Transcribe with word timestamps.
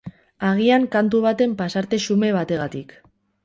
Agian 0.51 0.87
kantu 0.95 1.21
baten 1.27 1.55
pasarte 1.61 2.03
xume 2.09 2.35
bategatik. 2.41 3.01